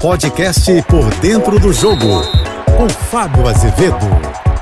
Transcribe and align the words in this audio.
Podcast 0.00 0.64
Por 0.84 1.14
Dentro 1.16 1.60
do 1.60 1.74
Jogo, 1.74 2.22
com 2.74 2.88
Fábio 2.88 3.46
Azevedo. 3.46 3.98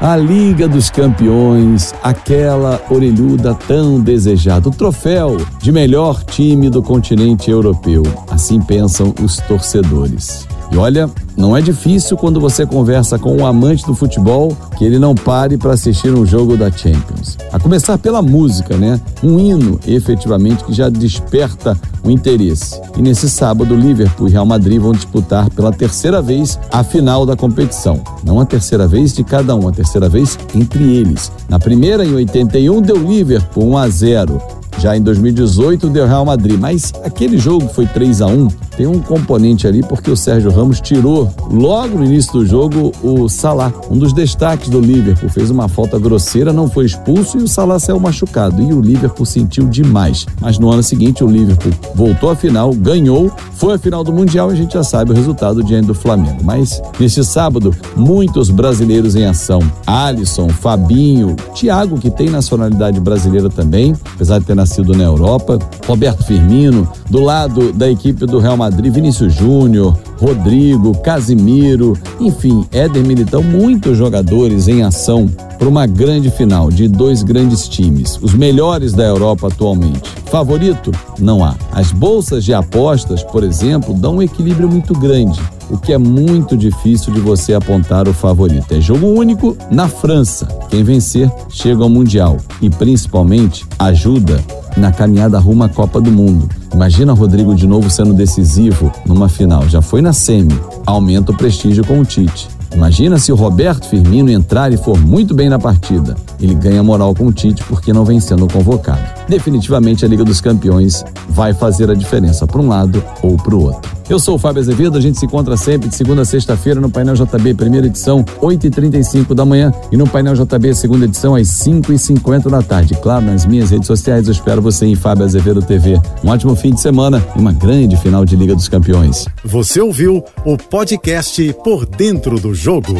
A 0.01 0.17
Liga 0.17 0.67
dos 0.67 0.91
Campeões, 0.91 1.95
aquela 2.03 2.83
orelhuda 2.91 3.55
tão 3.55 4.01
desejada, 4.01 4.69
o 4.69 4.73
troféu 4.73 5.37
de 5.61 5.71
melhor 5.71 6.25
time 6.25 6.69
do 6.69 6.83
continente 6.83 7.53
europeu. 7.53 8.03
Assim 8.29 8.61
pensam 8.61 9.15
os 9.23 9.37
torcedores. 9.37 10.49
E 10.71 10.77
olha, 10.77 11.11
não 11.37 11.57
é 11.57 11.63
difícil 11.63 12.17
quando 12.17 12.41
você 12.41 12.67
conversa 12.67 13.19
com 13.19 13.37
um 13.37 13.47
amante 13.47 13.87
do 13.87 13.95
futebol 13.95 14.57
que 14.77 14.85
ele 14.85 14.99
não 14.99 15.15
pare 15.15 15.57
para 15.57 15.73
assistir 15.73 16.13
um 16.13 16.27
jogo 16.27 16.57
da 16.57 16.71
Champions. 16.71 17.39
A 17.53 17.59
começar 17.59 17.97
pela 17.97 18.21
música, 18.21 18.77
né? 18.77 19.01
Um 19.23 19.39
hino, 19.39 19.81
efetivamente, 19.87 20.65
que 20.65 20.73
já 20.73 20.89
desperta 20.89 21.77
o 22.05 22.11
interesse. 22.11 22.81
E 22.97 23.03
nesse 23.03 23.31
sábado, 23.31 23.75
Liverpool 23.75 24.29
e 24.29 24.33
Real 24.33 24.45
Madrid 24.45 24.81
vão 24.81 24.93
disputar 24.93 25.49
pela 25.51 25.73
terceira 25.73 26.21
vez 26.21 26.59
a 26.71 26.85
final 26.85 27.25
da 27.25 27.37
competição. 27.37 28.01
Não 28.23 28.39
a 28.41 28.45
terceira 28.45 28.87
vez 28.87 29.15
de 29.15 29.25
cada 29.25 29.55
um, 29.55 29.69
a 29.69 29.73
terceira 29.73 30.09
vez 30.09 30.39
entre 30.55 30.85
eles. 30.85 31.33
Na 31.49 31.59
primeira, 31.59 32.05
em 32.05 32.15
81, 32.15 32.83
deu 32.83 32.97
Liverpool 32.97 33.71
1 33.71 33.77
a 33.79 33.89
0. 33.89 34.58
Já 34.79 34.97
em 34.97 35.03
2018 35.03 35.89
deu 35.89 36.07
Real 36.07 36.25
Madrid, 36.25 36.59
mas 36.59 36.93
aquele 37.05 37.39
jogo 37.39 37.69
foi 37.69 37.87
3 37.87 38.23
a 38.23 38.27
1 38.27 38.49
tem 38.79 38.87
um 38.87 39.01
componente 39.01 39.67
ali 39.67 39.83
porque 39.83 40.09
o 40.09 40.17
Sérgio 40.17 40.53
Ramos 40.53 40.81
tirou 40.81 41.29
logo 41.51 41.99
no 41.99 42.05
início 42.05 42.33
do 42.33 42.47
jogo 42.47 42.93
o 43.03 43.29
Salah, 43.29 43.73
um 43.91 43.99
dos 43.99 44.13
destaques 44.13 44.69
do 44.69 44.81
Liverpool, 44.81 45.29
fez 45.29 45.51
uma 45.51 45.69
falta 45.69 45.99
grosseira, 45.99 46.53
não 46.53 46.71
foi 46.71 46.87
expulso 46.87 47.39
e 47.39 47.43
o 47.43 47.49
Salah 47.49 47.81
saiu 47.81 47.99
machucado 47.99 48.63
e 48.63 48.73
o 48.73 48.81
Liverpool 48.81 49.27
sentiu 49.27 49.67
demais. 49.67 50.27
Mas 50.41 50.61
no 50.61 50.71
ano 50.71 50.85
seguinte 50.85 51.25
o 51.25 51.27
Liverpool 51.27 51.73
voltou 51.93 52.31
à 52.31 52.37
final, 52.37 52.73
ganhou, 52.73 53.33
foi 53.55 53.75
à 53.75 53.79
final 53.79 54.05
do 54.05 54.13
Mundial 54.13 54.51
e 54.51 54.53
a 54.53 54.57
gente 54.57 54.75
já 54.75 54.85
sabe 54.85 55.11
o 55.11 55.15
resultado 55.15 55.61
diante 55.65 55.89
do 55.89 55.95
Flamengo. 55.95 56.39
Mas 56.45 56.81
neste 57.01 57.25
sábado, 57.25 57.75
muitos 57.97 58.49
brasileiros 58.49 59.17
em 59.17 59.25
ação. 59.25 59.59
Alisson, 59.85 60.51
Fabinho, 60.51 61.35
Thiago, 61.53 61.99
que 61.99 62.11
tem 62.11 62.31
nacionalidade 62.31 63.01
brasileira 63.01 63.51
também, 63.51 63.93
apesar 64.15 64.39
de 64.39 64.45
ter 64.45 64.55
nascido 64.55 64.68
na 64.77 65.05
Europa, 65.05 65.59
Roberto 65.87 66.25
Firmino, 66.25 66.89
do 67.09 67.21
lado 67.21 67.73
da 67.73 67.91
equipe 67.91 68.27
do 68.27 68.39
Real 68.39 68.57
Madrid, 68.57 68.93
Vinícius 68.93 69.35
Júnior, 69.35 69.97
Rodrigo, 70.19 70.99
Casimiro, 70.99 71.97
enfim, 72.21 72.67
Éder 72.73 73.05
Militão, 73.05 73.43
muitos 73.43 73.97
jogadores 73.97 74.69
em 74.69 74.83
ação 74.83 75.29
para 75.59 75.69
uma 75.69 75.87
grande 75.87 76.31
final 76.31 76.71
de 76.71 76.87
dois 76.87 77.23
grandes 77.23 77.69
times, 77.69 78.19
os 78.23 78.33
melhores 78.35 78.93
da 78.93 79.05
Europa 79.05 79.49
atualmente. 79.49 80.11
Favorito? 80.27 80.93
Não 81.19 81.45
há. 81.45 81.57
As 81.73 81.91
bolsas 81.91 82.45
de 82.45 82.55
apostas, 82.55 83.23
por 83.23 83.43
exemplo, 83.43 83.95
dão 83.95 84.17
um 84.17 84.23
equilíbrio 84.23 84.69
muito 84.69 84.93
grande, 84.95 85.41
o 85.71 85.77
que 85.77 85.93
é 85.93 85.99
muito 85.99 86.57
difícil 86.57 87.13
de 87.13 87.21
você 87.21 87.55
apontar 87.55 88.09
o 88.09 88.15
favorito. 88.15 88.73
É 88.73 88.81
jogo 88.81 89.07
único 89.07 89.57
na 89.71 89.89
França. 89.89 90.47
Quem 90.69 90.85
vencer 90.85 91.31
chega 91.49 91.83
ao 91.83 91.89
Mundial 91.89 92.37
e 92.61 92.71
principalmente 92.71 93.67
ajuda 93.79 94.43
na 94.77 94.93
caminhada 94.93 95.39
rumo 95.39 95.65
à 95.65 95.69
Copa 95.69 96.01
do 96.01 96.11
Mundo. 96.11 96.49
Imagina 96.73 97.13
Rodrigo 97.13 97.55
de 97.55 97.67
novo 97.67 97.91
sendo 97.91 98.13
decisivo 98.13 98.93
numa 99.07 99.29
final. 99.29 99.69
Já 99.69 99.83
foi 99.83 100.01
na 100.01 100.13
semi. 100.13 100.59
Aumenta 100.87 101.33
o 101.33 101.37
prestígio 101.37 101.85
com 101.85 102.01
o 102.01 102.05
Tite. 102.05 102.49
Imagina 102.75 103.19
se 103.19 103.33
o 103.33 103.35
Roberto 103.35 103.87
Firmino 103.89 104.31
entrar 104.31 104.73
e 104.73 104.77
for 104.77 104.99
muito 104.99 105.35
bem 105.35 105.49
na 105.49 105.59
partida. 105.59 106.17
Ele 106.41 106.55
ganha 106.55 106.83
moral 106.83 107.15
com 107.15 107.27
o 107.27 107.33
Tite 107.33 107.63
porque 107.65 107.93
não 107.93 108.05
vem 108.05 108.21
sendo 108.21 108.47
convocado. 108.47 109.03
Definitivamente 109.29 110.05
a 110.05 110.09
Liga 110.09 110.25
dos 110.25 110.41
Campeões 110.41 111.05
vai 111.29 111.53
fazer 111.53 111.91
a 111.91 111.95
diferença 111.95 112.47
para 112.47 112.61
um 112.61 112.69
lado 112.69 113.03
ou 113.23 113.37
para 113.37 113.55
o 113.55 113.65
outro. 113.65 113.99
Eu 114.09 114.19
sou 114.19 114.37
o 114.37 114.39
Fábio 114.39 114.63
Azevedo, 114.63 114.97
a 114.97 115.01
gente 115.03 115.19
se 115.19 115.27
encontra 115.27 115.55
sempre 115.55 115.87
de 115.87 115.95
segunda 115.95 116.23
a 116.23 116.25
sexta-feira 116.25 116.81
no 116.81 116.89
Painel 116.89 117.15
JB, 117.15 117.53
primeira 117.53 117.87
edição, 117.89 118.25
8h35 118.41 119.35
da 119.35 119.45
manhã, 119.45 119.71
e 119.93 119.99
no 119.99 120.09
Painel 120.09 120.33
JB, 120.33 120.75
segunda 120.75 121.05
edição, 121.05 121.35
às 121.35 121.47
5h50 121.49 122.49
da 122.49 122.63
tarde. 122.63 122.95
Claro, 123.03 123.27
nas 123.27 123.45
minhas 123.45 123.71
redes 123.71 123.87
sociais, 123.87 124.27
eu 124.27 124.33
espero 124.33 124.63
você 124.63 124.87
em 124.87 124.95
Fábio 124.95 125.27
Azevedo 125.27 125.61
TV. 125.61 126.01
Um 126.25 126.31
ótimo 126.31 126.57
fim 126.57 126.73
de 126.73 126.81
semana 126.81 127.23
e 127.37 127.39
uma 127.39 127.53
grande 127.53 127.99
final 127.99 128.25
de 128.25 128.35
Liga 128.35 128.55
dos 128.55 128.67
Campeões. 128.67 129.27
Você 129.45 129.79
ouviu 129.79 130.25
o 130.43 130.57
podcast 130.57 131.55
Por 131.63 131.85
Dentro 131.85 132.41
do 132.41 132.55
Jogo. 132.55 132.95